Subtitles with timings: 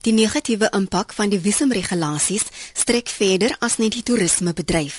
[0.00, 4.94] Die negatiewe impak van die visumregulasies strek verder as net die toerismebedryf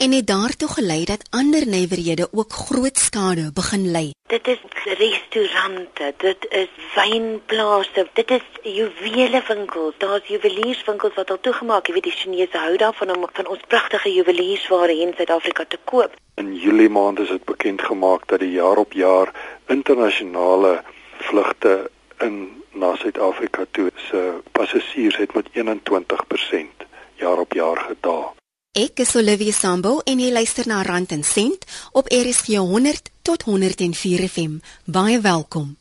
[0.00, 4.06] en het daartoe gelei dat ander nywerhede ook groot skade begin ly.
[4.32, 4.62] Dit is
[5.00, 12.16] restaurante, dit is wynplase, dit is juwelewinkels, daar's juwelierswinkels wat al toegemaak, jy weet die
[12.16, 16.16] Chinese hou daarvan om van ons pragtige juweliersware in Suid-Afrika te koop.
[16.40, 19.34] In Julie maand is dit bekend gemaak dat die jaar op jaar
[19.68, 20.80] internasionale
[21.28, 28.34] vlugte in na Suid-Afrika toe se passasiers het met 21% jaar op jaar gedaal.
[28.76, 33.42] Ek is Olivia Sambo en jy luister na Rand en Sent op RSG 100 tot
[33.42, 34.58] 104 FM.
[34.84, 35.76] Baie welkom.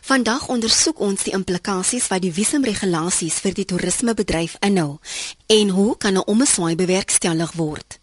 [0.00, 4.98] Vandag ondersoek ons die implikasies wat die visumregulasies vir die toerismebedryf inhou
[5.46, 7.98] en hoe kan 'n omswaai bewerkstellig word.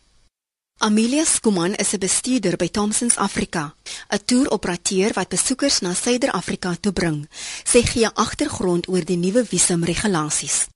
[0.78, 3.74] Amelia Skuman is 'n bestuurder by Thomsons Afrika,
[4.10, 7.28] 'n toeroperateur wat besoekers na Suider-Afrika toe bring.
[7.64, 10.68] Sy gee agtergrond oor die nuwe visumregulasies.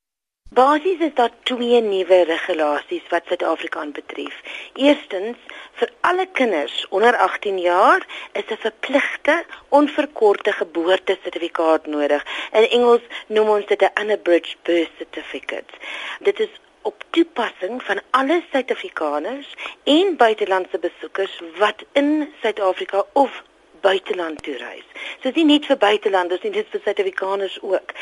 [0.52, 4.36] Basies is daar twee nuwe regulasies wat Suid-Afrika aanbetref.
[4.74, 5.38] Eerstens,
[5.74, 12.24] vir alle kinders onder 18 jaar is 'n verpligte onverkorte geboortesertifikaat nodig.
[12.52, 15.74] In Engels noem ons dit 'n unabridged birth certificate.
[16.20, 16.50] Dit is
[16.82, 23.44] op toepassing van alle Suid-Afrikaners en buitelandse besoekers wat in Suid-Afrika of
[23.82, 24.86] buiteland toe reis.
[25.20, 27.94] So dis nie net vir buitelanders nie, dit is vir Suid-Afrikaners ook.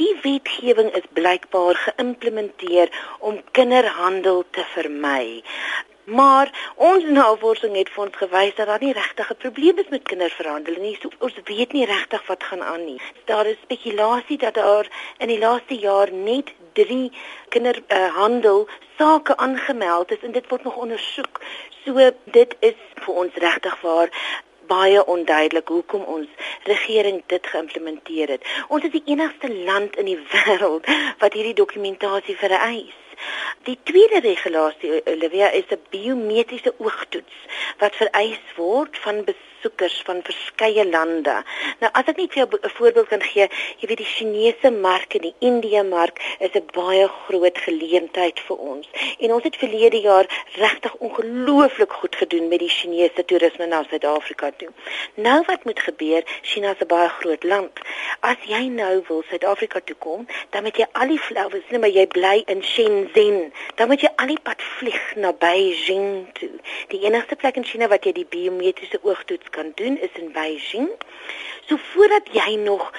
[0.00, 5.42] Die wetgewing is blykbaar geïmplementeer om kinderhandel te vermy.
[6.04, 10.02] Maar ons navorsing het vir ons gewys dat daar nie regtig 'n probleem is met
[10.02, 10.98] kinderverhandeling nie.
[11.00, 13.00] So, ons weet nie regtig wat gaan aan nie.
[13.24, 14.86] Daar is spekulasie dat daar
[15.18, 17.12] in die laaste jaar net 3
[17.54, 21.40] kinderhandel uh, sake aangemeld is en dit word nog ondersoek.
[21.84, 24.10] So dit is vir ons regtig waar
[24.66, 26.28] baie onduidelik hoekom ons
[26.64, 28.44] regering dit geïmplementeer het.
[28.68, 33.00] Ons is die enigste land in die wêreld wat hierdie dokumentasie vereis.
[33.64, 37.36] Die tweede regulasie Olivia is 'n biometriese oogtoets
[37.78, 39.24] wat vereis word van
[39.64, 41.42] besoekers van verskeie lande.
[41.80, 43.48] Nou as ek net vir jou 'n voorbeeld kan gee,
[43.80, 48.56] jy weet die Chinese mark en die Indië mark is 'n baie groot geleentheid vir
[48.56, 48.86] ons.
[49.18, 54.50] En ons het verlede jaar regtig ongelooflik goed gedoen met die Chinese toerisme na Suid-Afrika
[54.56, 54.68] toe.
[55.14, 56.22] Nou wat moet gebeur?
[56.42, 57.72] China is 'n baie groot land.
[58.20, 61.90] As jy nou wil Suid-Afrika toe kom, dan moet jy al die flowers, nee maar
[61.90, 66.50] jy bly in Shenzhen, dan moet jy al die pad vlieg na Beijing toe.
[66.88, 70.90] Die enigste plek in China wat jy die biometriese oogtoets kan doen is in Beijing.
[71.66, 72.90] So voordat jy nog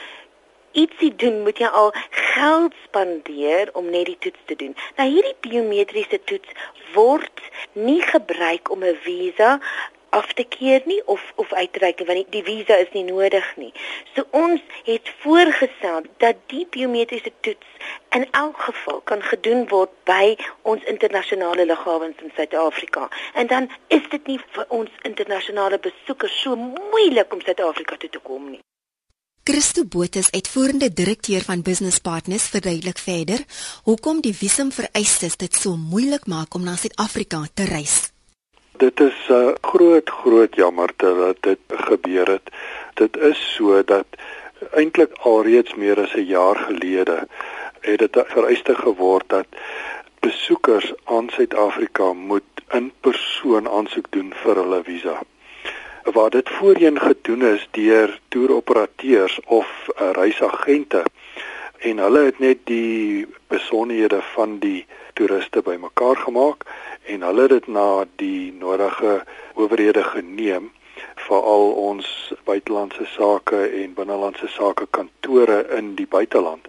[0.76, 4.74] ietsie doen, moet jy al geld spandeer om net die toets te doen.
[4.98, 6.52] Nou hierdie biometriese toets
[6.96, 7.44] word
[7.74, 9.60] nie gebruik om 'n visa
[10.20, 13.48] af te keer nie of of uit te reik want die visa is nie nodig
[13.62, 13.72] nie.
[14.16, 20.38] So ons het voorgestel dat die biometriese toets in elk geval kan gedoen word by
[20.62, 23.10] ons internasionale lughawens in Suid-Afrika.
[23.34, 28.24] En dan is dit nie vir ons internasionale besoekers so moeilik om Suid-Afrika toe te
[28.24, 28.64] kom nie.
[29.46, 33.44] Christo Botus, uitvoerende direkteur van Business Partners, verduidelik verder
[33.84, 38.15] hoekom die visum vereistes dit so moeilik maak om na Suid-Afrika te reis.
[38.78, 42.50] Dit is 'n uh, groot groot jammerte dat dit gebeur het.
[42.94, 44.06] Dit is so dat
[44.72, 47.28] eintlik alreeds meer as 'n jaar gelede
[47.80, 49.46] het dit vereiste geword dat
[50.20, 55.22] besoekers aan Suid-Afrika moet in persoon aansoek doen vir hulle visa.
[56.04, 61.04] Waar dit voorheen gedoen is deur toeroperateurs of uh, reisagente
[61.80, 66.66] en hulle het net die besonderhede van die toeriste bymekaar gemaak
[67.04, 70.72] en hulle het dit na die nodige owerhede geneem
[71.16, 76.68] veral ons buitelandse sake en binnelandse sake kantore in die buiteland.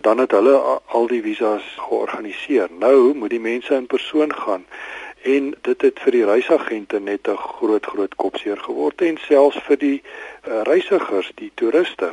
[0.00, 0.56] Dan het hulle
[0.86, 2.68] al die visas georganiseer.
[2.78, 4.66] Nou moet die mense in persoon gaan
[5.24, 9.76] en dit het vir die reisagente net 'n groot groot kopseer geword en selfs vir
[9.76, 12.10] die uh, reisigers die toeriste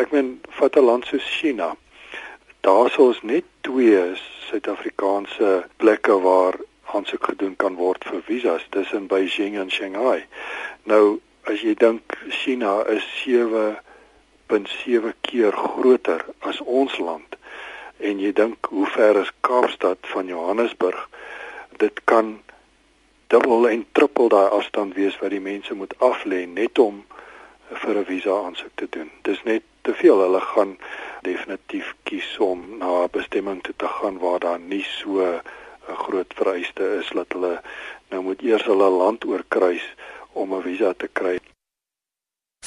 [0.00, 1.76] ek meen vat 'n land soos China
[2.60, 4.00] daar sou ons net twee
[4.48, 6.56] Suid-Afrikaanse plekke waar
[6.92, 10.26] aansoek gedoen kan word vir visas tussen Beijing en Shanghai.
[10.84, 17.38] Nou as jy dink China is 7.7 keer groter as ons land
[17.98, 21.08] en jy dink hoe ver is Kaapstad van Johannesburg,
[21.80, 22.40] dit kan
[23.32, 27.04] dubbel en trippel daai afstand wees wat die mense moet aflê net om
[27.70, 29.10] vir 'n visa aansoek te doen.
[29.22, 30.20] Dis net te veel.
[30.20, 30.78] Hulle gaan
[31.22, 36.34] definitief kies om na 'n bestemming toe te gaan waar daar nie so 'n groot
[36.34, 37.60] vereiste is dat hulle
[38.08, 39.94] nou moet eers hulle land oorkruis
[40.32, 41.38] om 'n visa te kry.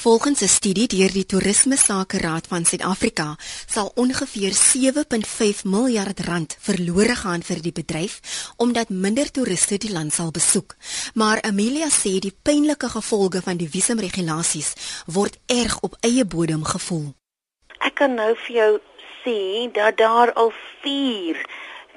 [0.04, 3.36] Volgens 'n studie deur die Toerisme Sake Raad van Suid-Afrika
[3.66, 8.20] sal ongeveer 7.5 miljard rand verlore gaan vir die bedryf
[8.56, 10.76] omdat minder toeriste die land sal besoek.
[11.14, 14.72] Maar Amelia sê die pynlike gevolge van die visumregulasies
[15.06, 17.14] word erg op eie bodem gevoel.
[17.78, 18.80] Ek kan nou vir jou
[19.24, 20.52] sê dat daar al
[20.82, 21.46] 4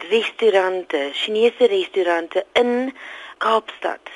[0.09, 2.93] restaurante, Chinese restaurante in
[3.37, 4.07] Kaapstad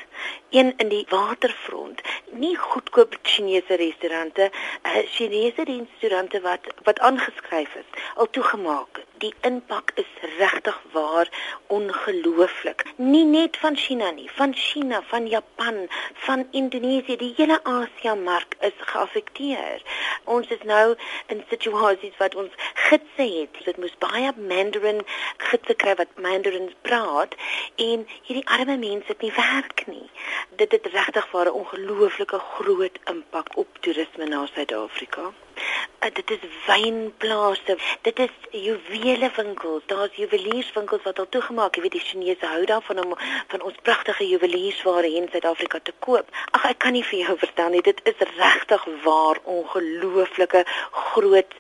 [0.52, 2.02] een in die waterfront
[2.32, 9.92] nie goedkoop Chinese restaurante uh, Chinese restaurante wat wat aangeskryf is al toegemaak die impak
[10.02, 11.30] is regtig waar
[11.68, 12.86] ongelooflik.
[12.96, 15.78] Nie net van China nie van China van Japan
[16.26, 19.82] van Indonesië die hele Asia mark is geaffekteer.
[20.24, 20.96] Ons is nou
[21.28, 22.58] in situasies wat ons
[22.88, 23.62] gidse het.
[23.66, 25.04] Dit moes baie mandarin
[25.52, 27.38] gidse kry wat mandarin praat
[27.76, 30.10] en hierdie arme mense het nie werk nie
[30.50, 35.32] dit het regtig 'n ongelooflike groot impak op toerisme na Suid-Afrika.
[36.02, 42.02] Uh, dit is wynplase, dit is juwelewinkels, daar's juwelierswinkels wat al toegemaak, jy weet die
[42.02, 43.12] Chinese hou daarvan om
[43.54, 46.32] van ons pragtige juweliersware in Suid-Afrika te koop.
[46.58, 50.64] Ag ek kan nie vir jou verstaan nie, dit is regtig waar ongelooflike
[51.12, 51.54] groot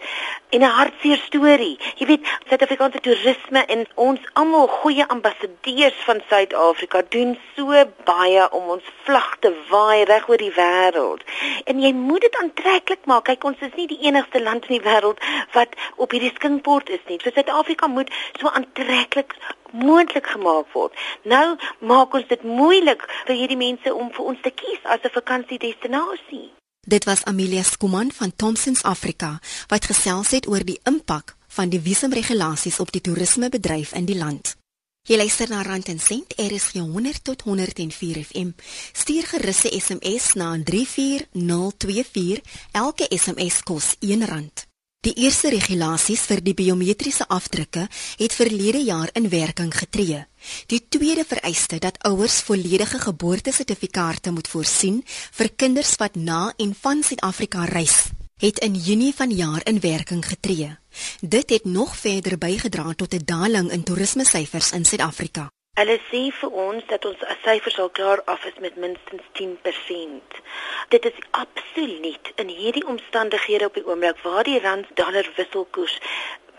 [0.50, 1.78] en 'n hartseer storie.
[2.02, 8.70] Jy weet, Suid-Afrikaanse toerisme en ons almal goeie ambassadeurs van Suid-Afrika doen so baie om
[8.70, 11.22] ons vlag te waai reg oor die wêreld.
[11.66, 13.24] En jy moet dit aantreklik maak.
[13.24, 15.20] Kyk, ons is nie die enigste land in die wêreld
[15.56, 17.20] wat op hierdie skinkbord is nie.
[17.24, 19.36] So Suid-Afrika moet so aantreklik
[19.72, 20.96] moontlik gemaak word.
[21.24, 25.16] Nou maak ons dit moeilik vir hierdie mense om vir ons te kies as 'n
[25.20, 26.50] vakansiedestinasie.
[26.82, 31.82] Dit was Amelia Skuman van Thomsons Afrika wat gesels het oor die impak van die
[31.82, 34.61] visumregulasies op die toerismebedryf in die land.
[35.02, 38.52] Jy luister na Rand en Sent, RSG 100 tot 104 FM.
[38.94, 42.42] Stuur gerus 'n SMS na 34024.
[42.72, 44.70] Elke SMS kos R1.
[45.02, 50.26] Die eerste regulasies vir die biometriese afdrukke het verlede jaar in werking getree.
[50.68, 57.04] Die tweede vereiste dat ouers volledige geboortesertifikate moet voorsien vir kinders wat na en van
[57.04, 60.78] Suid-Afrika reis het in Junie vanjaar in werking getree.
[61.20, 65.50] Dit het nog verder bygedra tot 'n daling in toerisme syfers in Suid-Afrika.
[65.80, 70.42] Hulle sê vir ons dat ons syfers al klaar af is met minstens 10%.
[70.90, 76.00] Dit is absoluut in hierdie omstandighede op die oomblik waar die rand dollar wisselkoers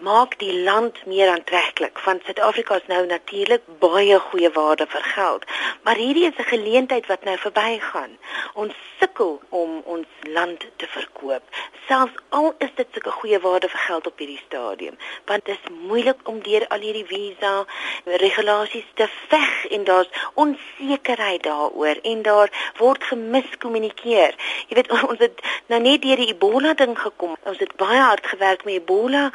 [0.02, 5.44] maak die land meer aantreklik want Suid-Afrika is nou natuurlik baie goeie waarde vir geld.
[5.82, 8.18] Maar hierdie is 'n geleentheid wat nou verbygaan.
[8.54, 11.42] Ons sukkel om ons land te verkoop
[11.88, 14.94] selfs al is dit sulke goeie waarde vir geld op hierdie stadium
[15.30, 17.52] want dit is moeilik om deur al hierdie visa
[18.24, 24.36] regulasies te veg en daar's onsekerheid daaroor en daar word gemiskommunikeer.
[24.68, 27.36] Jy weet ons het nou net deur die Ebola ding gekom.
[27.48, 29.30] Ons het baie hard gewerk met Ebola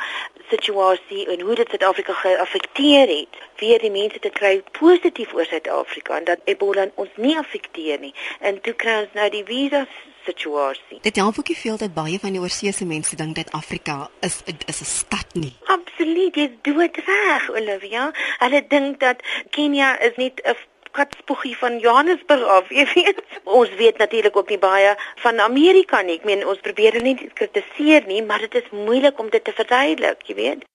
[0.58, 6.18] situasie en hoe dit Suid-Afrika geaffekteer het, weer die mense te kry positief oor Suid-Afrika
[6.18, 8.14] en dat Ebola ons nie affekteer nie.
[8.40, 9.86] En toe kry ons nou die visa
[10.26, 11.00] situasie.
[11.02, 14.42] Dit help ook nie veel dat baie van die oorseese mense dink dat Afrika is
[14.66, 15.54] is 'n stad nie.
[15.66, 18.12] Absoluut, jy doen reg, Olivia.
[18.40, 20.56] Hulle dink dat Kenia is net 'n
[20.98, 22.72] katspoegie van Johannesburg af.
[22.80, 26.18] Jy weet, ons weet natuurlik ook nie baie van Amerika nie.
[26.20, 29.56] Ek meen ons probeer hulle nie kritiseer nie, maar dit is moeilik om dit te
[29.56, 30.66] verduidelik, jy weet.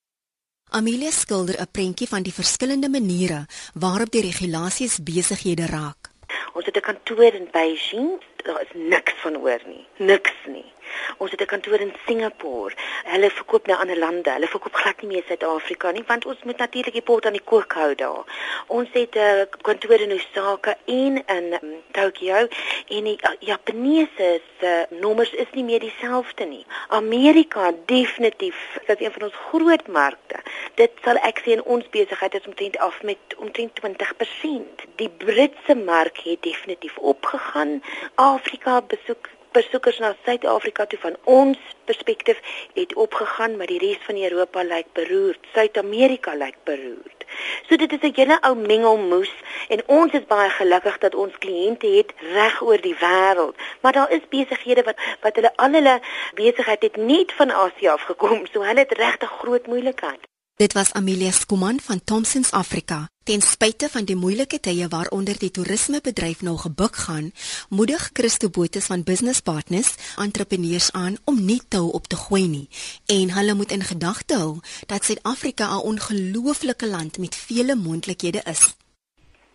[0.73, 6.09] Amelia skilder 'n prentjie van die verskillende maniere waarop die regulasies besighede raak.
[6.53, 9.85] Ons het 'n kantoor in Beijing, daar is niks van oor nie.
[9.97, 10.72] Niks nie.
[11.17, 12.73] Ons het 'n kantoor in Singapore.
[13.03, 14.31] Hulle verkoop na ander lande.
[14.31, 17.43] Hulle verkoop glad nie meer Suid-Afrika nie, want ons moet natuurlik die pot aan die
[17.43, 18.23] kook hou daar.
[18.67, 22.47] Ons het 'n kantoor in Osaka en in um, Tokyo
[22.87, 26.65] en die uh, Japaneese se uh, nommers is nie meer dieselfde nie.
[26.87, 30.39] Amerika definitief, dit is een van ons groot markte.
[30.75, 34.87] Dit sal ek sê in ons besigheid is omtrent af met omtrent 20%.
[34.95, 37.81] Die Britse mark het definitief opgegaan.
[38.15, 42.39] Afrika besoek besoekers na Suid-Afrika toe van ons perspektief
[42.73, 45.39] het opgegaan, maar die res van Europa lyk beroerd.
[45.53, 47.25] Suid-Amerika lyk beroerd.
[47.67, 49.33] So dit is 'n hele ou mengelmoes
[49.67, 53.55] en ons is baie gelukkig dat ons kliënte het reg oor die wêreld.
[53.81, 56.01] Maar daar is besighede wat wat hulle al hulle
[56.33, 60.32] besigheid het net van Asië af gekom, so hulle het regtig groot moeilikheid.
[60.63, 63.09] Dit was Amelia Skuman van Thomsons Afrika.
[63.23, 67.25] Ten spyte van die moeilike tye waaronder die toerismebedryf nou gebuk gaan,
[67.69, 72.69] moedig Christo Botes van Business Partners entrepreneurs aan om nie tou op te gooi nie
[73.11, 74.53] en hulle moet in gedagte hou
[74.87, 78.61] dat Suid-Afrika 'n ongelooflike land met vele moontlikhede is.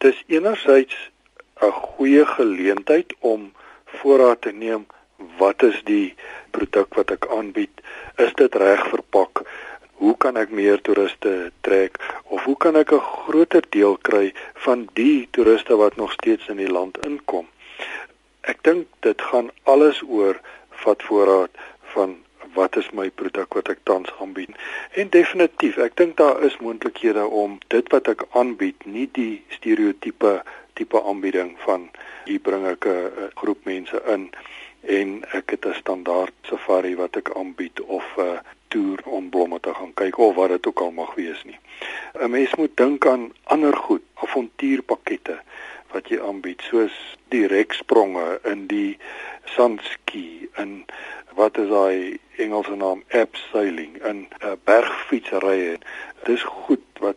[0.04, 0.96] Dis enerzijds
[1.60, 3.52] 'n goeie geleentheid om
[3.84, 4.86] voorraad te neem
[5.38, 6.14] wat is die
[6.50, 7.74] produk wat ek aanbied?
[8.16, 9.42] Is dit reg verpak?
[9.98, 14.32] Hoe kan ek meer toeriste trek of hoe kan ek 'n groter deel kry
[14.66, 17.46] van die toeriste wat nog steeds in die land inkom?
[18.40, 20.40] Ek dink dit gaan alles oor
[20.70, 21.50] vat voorraad
[21.94, 22.16] van
[22.54, 24.50] wat is my produk wat ek tans aanbied.
[25.00, 30.42] En definitief, ek dink daar is moontlikhede om dit wat ek aanbied, nie die stereotipe
[30.78, 31.88] tipe aanbieding van
[32.24, 34.30] hier bring ek 'n groep mense in
[34.98, 39.74] en ek het 'n standaard safari wat ek aanbied of 'n toer om blomme te
[39.74, 41.58] gaan kyk of wat dit ook al mag wees nie.
[42.20, 45.38] 'n Mens moet dink aan ander goed, avontuurpakkette
[45.92, 46.94] wat jy aanbied, soos
[47.28, 48.98] direk spronge in die
[49.44, 50.84] sandski en
[51.34, 55.78] wat is daai Engelse naam abseiling in 'n uh, bergfietsrye.
[56.24, 57.16] Dis goed wat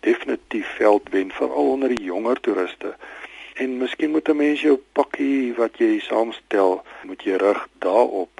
[0.00, 2.96] definitief veld wen veral onder die jonger toeriste.
[3.54, 8.30] En miskien moet 'n mens jou pakkie wat jy saamstel, moet jy rig daarop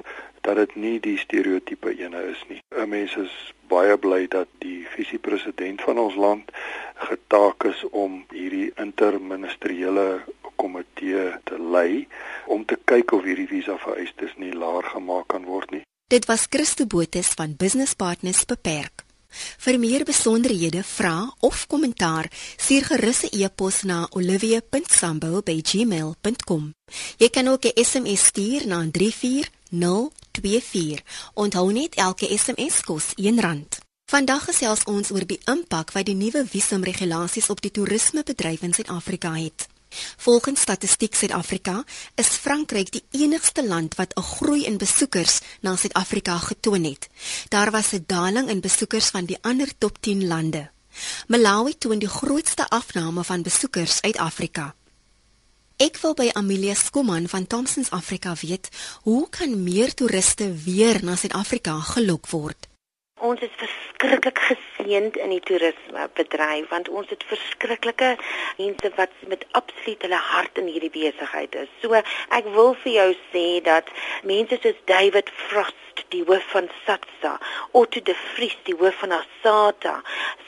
[0.49, 2.61] dat dit nie die stereotipe ene is nie.
[2.75, 6.51] 'n Mens is baie bly dat die visiepresident van ons land
[6.95, 10.21] getaak is om hierdie interministeriële
[10.55, 12.07] komitee te lei
[12.47, 15.83] om te kyk of hierdie visa vereistes nie laer gemaak kan word nie.
[16.09, 19.09] Dit was Christo Botes van Business Partners Beperk.
[19.61, 26.73] Vir meer besonderhede, vra of kommentaar, stuur gerus 'n e-pos na olivia.sambo@gmail.com.
[27.17, 28.79] Jy kan ook 'n SMS stuur na
[29.69, 31.03] 34024.
[31.33, 33.67] Onthou net elke SMS kos R1.
[34.09, 39.33] Vandag gesels ons oor die impak wat die nuwe visumregulasies op die toerismebedryf in Suid-Afrika
[39.37, 39.67] het.
[40.17, 41.83] Volgens Statistiek Suid-Afrika
[42.15, 47.09] is Frankryk die enigste land wat 'n groei in besoekers na Suid-Afrika getoon het.
[47.49, 50.71] Daar was 'n daling in besoekers van die ander top 10 lande.
[51.27, 54.75] Malawi toon die grootste afname van besoekers uit Afrika.
[55.79, 58.67] Ek wil by Amelia Skuman van Thomsons Afrika weet,
[59.07, 62.67] hoe kan meer toeriste weer na Suid-Afrika gelok word?
[63.23, 68.09] Ons is verskriklik geseënd in die toerismebedryf want ons het verskriklike
[68.57, 71.71] mense wat met absoluut hulle hart in hierdie besigheid is.
[71.79, 73.87] So ek wil vir jou sê dat
[74.27, 77.37] mense soos David Frost die hoof van SATSA,
[77.71, 79.95] Otto de Vries die hoof van Asata,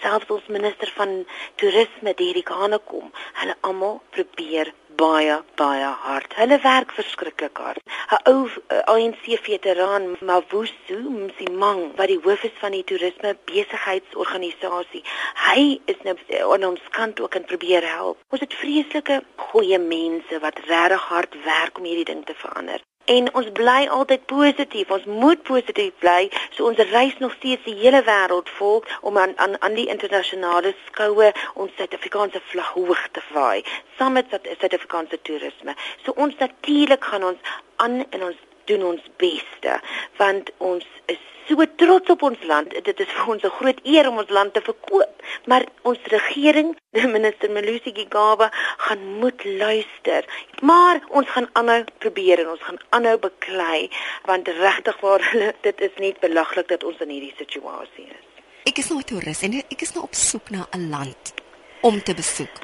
[0.04, 1.22] selfs ons minister van
[1.62, 6.36] toerisme, Derek Hanekom, hulle almal probeer baie baie hard.
[6.40, 7.82] Hulle werk verskriklik hard.
[8.18, 15.04] 'n Ou uh, ANC veteraan Mavusu Msimang wat die hoof is van die toerisme besigheidsorganisasie.
[15.48, 16.16] Hy is nou
[16.54, 18.18] aan ons kant ook en probeer help.
[18.30, 22.82] Ons het vreeslike goeie mense wat regtig hard werk om hierdie ding te verander.
[23.12, 24.92] En ons bly altyd positief.
[24.96, 26.30] Ons moet positief bly.
[26.56, 30.72] So ons reis nog steeds die hele wêreld vol om aan aan aan die internasionale
[30.86, 33.66] skoue ons Suid-Afrikaanse vlag hoog te vaai.
[33.98, 35.76] Saam met Suid-Afrikaanse toerisme.
[36.06, 39.80] So ons natuurlik gaan ons aan en ons doen ons beste
[40.18, 42.74] want ons is so trots op ons land.
[42.86, 45.16] Dit is vir ons 'n groot eer om ons land te verkoop.
[45.46, 46.78] Maar ons regering,
[47.18, 50.26] minister Melusi Gigaba, gaan moet luister.
[50.62, 53.90] Maar ons gaan aanhou probeer en ons gaan aanhou beklei
[54.26, 58.26] want regtig waar hulle dit is net belaglik dat ons in hierdie situasie is.
[58.64, 61.34] Ek is nou 'n toerist en ek is nou op soek na 'n land
[61.82, 62.56] om te besoek.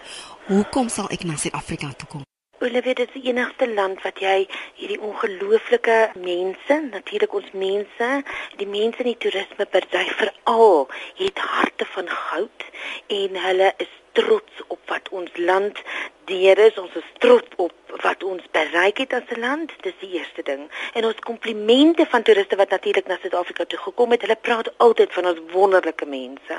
[0.48, 2.27] Hoekom sal ek na Suid-Afrika toe kom?
[2.60, 4.48] Olivia, dit is die enigste land wat jy
[4.80, 8.08] hierdie ongelooflike mense, natuurlik ons mense,
[8.58, 10.88] die mense in die toerisme bedryf veral
[11.20, 12.66] het harte van goud
[13.20, 15.84] en hulle is trots op wat ons land
[16.28, 16.78] deur is.
[16.80, 19.72] Ons is trots op wat ons bereik het as 'n land.
[19.82, 20.70] Dis die eerste ding.
[20.94, 24.22] En ons komplimente van toeriste wat natuurlik na Suid-Afrika toe gekom het.
[24.22, 26.56] Hulle praat altyd van ons wonderlike mense.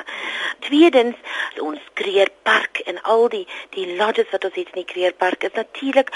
[0.59, 1.17] Tweedens,
[1.61, 6.11] ons kreerpark en al die die lodges wat ons het in die kreerpark is natuurlik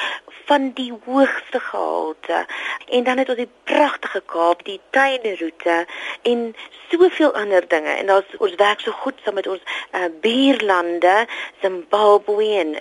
[0.44, 2.46] van die hoogste gehalte.
[2.88, 5.86] En dan het ons die pragtige Kaap, die tuinroete
[6.22, 6.54] en
[6.90, 7.88] soveel ander dinge.
[7.88, 9.60] En daar's ons werk so goed saam met ons
[9.92, 11.26] uh, buurlande,
[11.60, 12.74] Zimbabwe en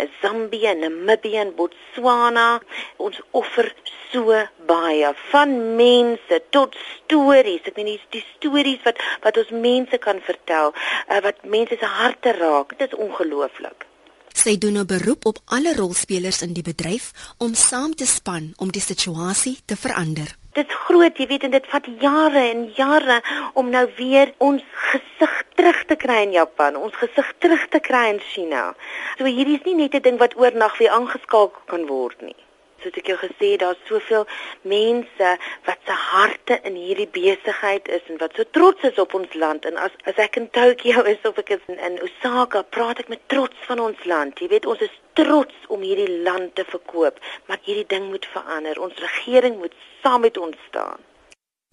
[0.61, 2.61] Zambia Namibië, Namibië, Botswana.
[2.97, 3.73] Ons offer
[4.11, 4.33] so
[4.67, 7.65] baie van mense tot stories.
[7.65, 10.73] Ek meen die, die stories wat wat ons mense kan vertel,
[11.09, 12.77] uh, wat mense se harte raak.
[12.77, 13.87] Dit is ongelooflik.
[14.33, 18.71] Sy doen 'n beroep op alle rolspelers in die bedryf om saam te span om
[18.71, 23.21] die situasie te verander dit groot, jy weet, en dit vat jare en jare
[23.59, 28.07] om nou weer ons gesig terug te kry in Japan, ons gesig terug te kry
[28.13, 28.71] in China.
[29.17, 32.35] So hierdie is nie net 'n ding wat oornag weer aangeskakel kan word nie.
[32.83, 34.25] Soos ek jou gesê het, daar's soveel
[34.61, 35.29] mense
[35.67, 39.65] wat se harte in hierdie besigheid is en wat so trots is op ons land
[39.69, 43.11] en as as ek in Tokio is of ek is in, in Osaka, praat ek
[43.13, 44.39] met trots van ons land.
[44.39, 48.79] Jy weet, ons is trots om hierdie land te verkoop, maar hierdie ding moet verander.
[48.79, 50.99] Ons regering moet saam met ons staan.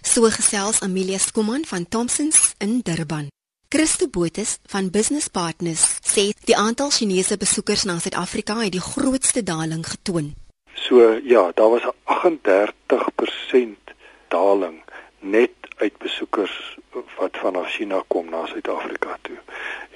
[0.02, 3.28] So gesels Amelia Skuman van Thompsons in Durban.
[3.68, 9.42] Christo Botes van Business Partners sê die aantal Chinese besoekers na Suid-Afrika het die grootste
[9.42, 10.30] daling getoon.
[10.80, 13.78] So ja, daar was 'n 38%
[14.28, 14.82] daling
[15.18, 16.78] net uit besoekers
[17.16, 19.36] wat vanaf China kom na Suid-Afrika toe.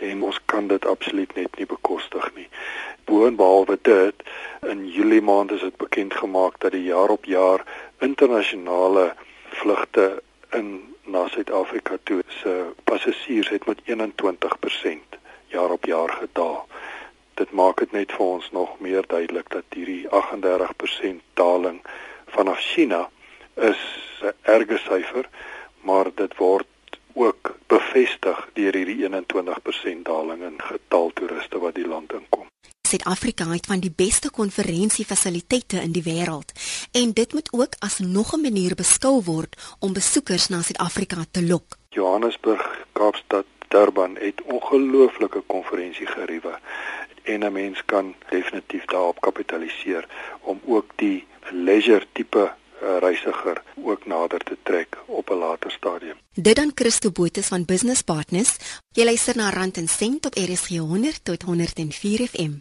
[0.01, 2.49] En ons kan dit absoluut net nie bekostig nie.
[3.05, 4.15] Boonbehalwe dit,
[4.61, 7.65] in Julie maand is dit bekend gemaak dat die jaar op jaar
[7.99, 9.15] internasionale
[9.49, 16.67] vlugte in na Suid-Afrika toe se passasiers het met 21% jaar op jaar gedaal.
[17.35, 21.81] Dit maak dit net vir ons nog meer duidelik dat hierdie 38% daling
[22.27, 23.09] vanaf China
[23.55, 23.83] is
[24.23, 25.29] 'n erge syfer,
[25.81, 26.67] maar dit word
[27.13, 32.47] ook bevestig deur hierdie 21% daling in getal toeriste wat die land inkom.
[32.89, 36.53] Suid-Afrika het van die beste konferensiefasiliteite in die wêreld
[36.93, 41.47] en dit moet ook as nog 'n manier beskou word om besoekers na Suid-Afrika te
[41.47, 41.77] lok.
[41.89, 46.59] Johannesburg, Kaapstad, Durban het ongelooflike konferensiegeriewe
[47.23, 50.07] en 'n mens kan definitief daarop kapitaliseer
[50.41, 52.53] om ook die leisure tipe
[52.83, 56.17] uh, reisiger ook nader te trek op 'n later stadium.
[56.35, 58.57] Dit dan Christo Botes van Business Partners.
[58.93, 62.53] Jy luister na Rand en Sent op RSG 100 tot 104 FM.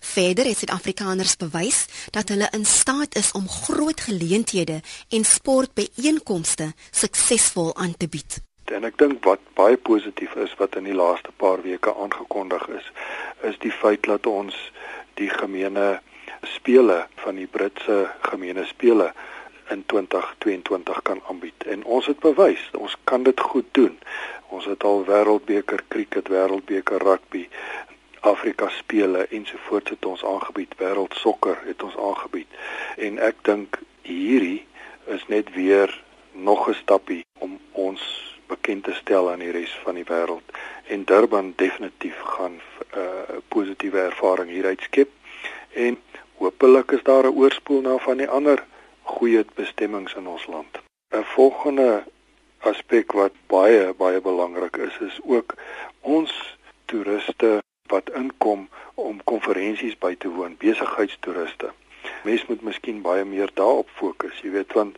[0.00, 7.76] Verder het Suid-Afrikaners bewys dat hulle in staat is om groot geleenthede en sportbyeenkomste suksesvol
[7.76, 8.49] aan te bied.
[8.70, 12.86] En ek dink wat baie positief is wat in die laaste paar weke aangekondig is,
[13.42, 14.56] is die feit dat ons
[15.18, 16.00] die gemeene
[16.42, 19.10] spele van die Britse gemeene spele
[19.70, 21.66] in 2022 kan aanbied.
[21.66, 23.98] En ons het bewys, ons kan dit goed doen.
[24.48, 27.48] Ons het al wêreldbeker krieket, wêreldbeker rugby,
[28.20, 32.58] Afrika spele ensovoorts het ons aangebied, wêreld sokker het ons aangebied.
[32.96, 34.66] En ek dink hierdie
[35.08, 35.94] is net weer
[36.32, 40.54] nog 'n stappie om ons bekend te stel aan die res van die wêreld.
[40.92, 45.10] En Durban definitief gaan 'n uh, positiewe ervaring hieruit skep
[45.86, 45.98] en
[46.42, 48.64] hopelik is daar 'n oorspoel na van die ander
[49.02, 50.80] goeie bestemmings in ons land.
[51.14, 52.04] 'n Volgende
[52.58, 55.54] aspek wat baie baie belangrik is is ook
[56.00, 56.32] ons
[56.84, 61.72] toeriste wat inkom om konferensies by te woon, besigheidstoeriste.
[62.24, 64.96] Mens moet miskien baie meer daarop fokus, jy weet want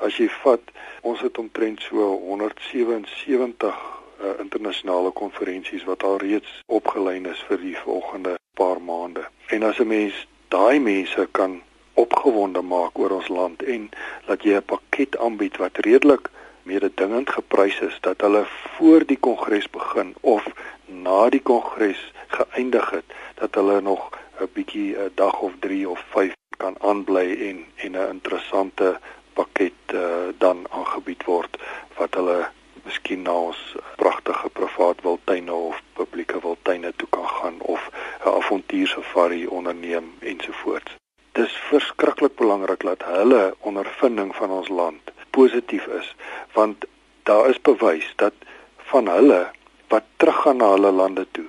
[0.00, 0.60] as jy vat,
[1.02, 7.76] ons het omtrent so 177 uh, internasionale konferensies wat al reeds opgelyn is vir die
[7.76, 9.24] volgende paar maande.
[9.48, 11.62] En as 'n mens daai mense kan
[11.94, 13.90] opgewonde maak oor ons land en
[14.26, 16.30] dat jy 'n pakket aanbied wat redelik
[16.62, 18.44] mededingend geprys is dat hulle
[18.76, 20.46] voor die kongres begin of
[20.86, 23.04] na die kongres geëindig het
[23.34, 27.92] dat hulle nog 'n bietjie 'n dag of 3 of 5 kan aanbly en en
[27.92, 28.98] 'n interessante
[29.34, 31.58] pakket uh, dan aangebied word
[31.98, 32.38] wat hulle
[32.84, 33.60] miskien na ons
[34.00, 37.90] pragtige privaat wildtuine of publieke wildtuine toe kan gaan of
[38.24, 40.96] 'n avontuursafari onderneem ensovoorts.
[41.32, 46.14] Dis verskriklik belangrik dat hulle ondervinding van ons land positief is
[46.52, 46.84] want
[47.22, 48.34] daar is bewys dat
[48.76, 49.50] van hulle
[49.88, 51.46] wat teruggaan na hulle lande toe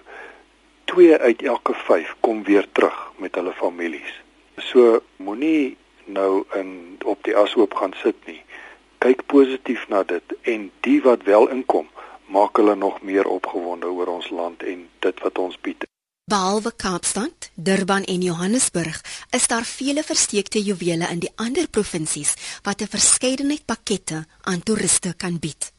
[0.85, 4.21] 2 uit elke 5 kom weer terug met hulle families.
[4.57, 8.41] So moenie nou in op die ashoop gaan sit nie.
[8.97, 11.89] Kyk positief na dit en die wat wel inkom,
[12.25, 15.85] maak hulle nog meer opgewonde oor ons land en dit wat ons bied.
[16.25, 22.81] Behalwe Kaapstad, Durban en Johannesburg, is daar vele versteekte juwele in die ander provinsies wat
[22.81, 25.71] 'n verskeidenheid pakkette aan toeriste kan bied.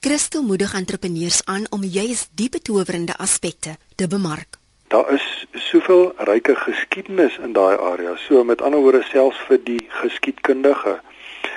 [0.00, 4.61] Christo moedig entrepreneurs aan om juis die betowerende aspekte te bemark.
[4.92, 8.16] Daar is soveel ryke geskiedenis in daai area.
[8.16, 11.00] So met ander woorde selfs vir die geskiedkundige.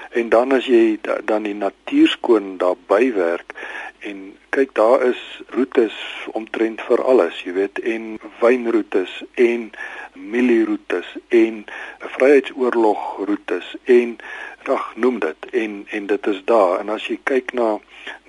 [0.10, 3.52] En dan as jy dan die natuurskoon daar bywerk
[4.00, 5.20] en kyk daar is
[5.52, 5.98] roetes
[6.32, 9.72] omtrent vir alles, jy weet, en wynroetes en
[10.14, 11.66] mielieroetes en
[12.00, 14.16] vryheidsoorlog roetes en
[14.64, 17.76] ag noem dit en en dit is daar en as jy kyk na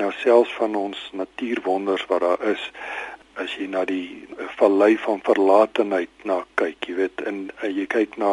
[0.02, 2.70] nou selfs van ons natuurwonders wat daar is
[3.42, 4.26] as jy na die
[4.58, 8.32] vallei van verlatenheid na kyk jy weet en uh, jy kyk na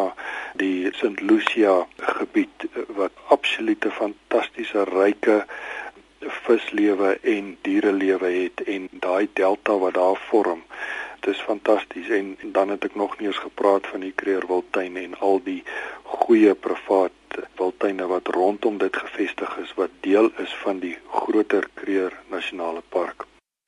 [0.59, 1.83] die St Lucia
[2.17, 2.67] gebied
[2.99, 5.41] wat absolute fantastiese ryke
[6.45, 10.63] vislewe en dierelewe het en daai delta wat daar vorm
[11.23, 15.19] dis fantasties en, en dan het ek nog nie eens gepraat van die Kreerwiltuin en
[15.19, 15.61] al die
[16.23, 22.19] goeie privaat wildtuine wat rondom dit gevestig is wat deel is van die groter Kreer
[22.29, 23.27] Nasionale Park.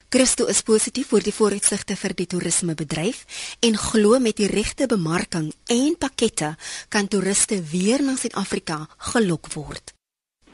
[0.09, 3.23] Christo is positief oor die vooruitsigte vir die toerismebedryf
[3.65, 6.51] en glo met die regte bemarking en pakkette
[6.93, 9.95] kan toeriste weer na Suid-Afrika gelok word.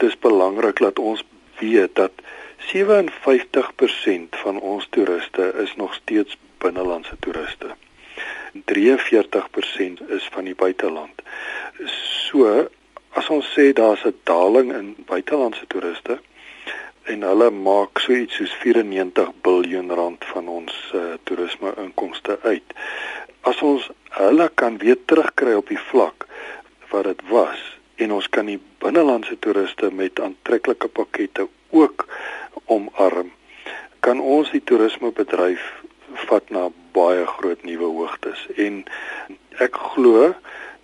[0.00, 1.20] Dit is belangrik dat ons
[1.60, 2.24] weet dat
[2.72, 7.76] 57% van ons toeriste is nog steeds binnelandse toeriste.
[8.72, 11.22] 43% is van die buiteland.
[12.24, 12.68] So,
[13.12, 16.20] as ons sê daar's 'n daling in buitelandse toeriste
[17.10, 22.74] en hulle maak so iets soos 94 miljard rand van ons uh, toerisme inkomste uit.
[23.48, 23.88] As ons
[24.18, 26.26] hulle kan weer terugkry op die vlak
[26.92, 27.60] wat dit was
[28.02, 32.06] en ons kan die binnelandse toeriste met aantreklike pakkette ook
[32.66, 33.32] omarm,
[34.00, 35.62] kan ons die toerismebedryf
[36.28, 38.82] vat na baie groot nuwe hoogtes en
[39.62, 40.32] ek glo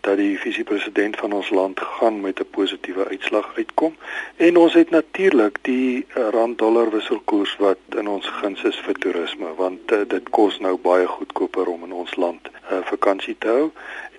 [0.00, 3.96] dat die visiepresident van ons land gaan met 'n positiewe uitslag uitkom.
[4.36, 9.54] En ons het natuurlik die eh, rand-dollar wisselkoers wat in ons guns is vir toerisme
[9.54, 13.48] want uh, dit kos nou baie goedkoper om in ons land uh, eh, vakansie te
[13.48, 13.70] hou.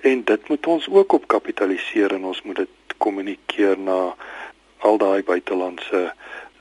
[0.02, 4.16] En dit moet ons ook op kapitaliseer en ons moet dit kommunikeer na
[4.78, 6.14] al daai buitelandse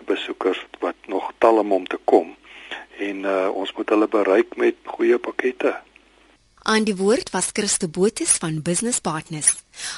[0.04, 2.36] besoekers wat nog talle om te kom.
[2.98, 5.76] En uh, ons moet hulle bereik met goeie pakkette.
[6.68, 9.54] Aan die woord was Christo Botes van Business Partners.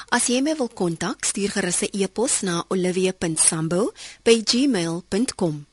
[0.07, 5.65] As jy my wil kontak, stuur gerus 'n e-pos na olivia.sambo@gmail.com.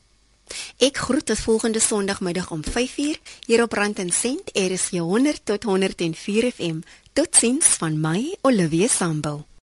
[0.77, 5.63] Ek groet tot volgende Sondagmiddag om 5uur hier op Rand en Sent, RSG 100 tot
[5.63, 6.81] 104 FM.
[7.13, 9.49] Totsiens van my, Olivia Sambo.